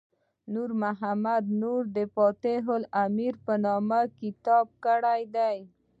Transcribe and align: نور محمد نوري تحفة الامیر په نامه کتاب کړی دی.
نور 0.53 0.69
محمد 0.83 1.43
نوري 1.61 2.03
تحفة 2.43 2.73
الامیر 2.81 3.33
په 3.45 3.53
نامه 3.65 3.99
کتاب 4.21 4.65
کړی 4.85 5.21
دی. 5.35 5.57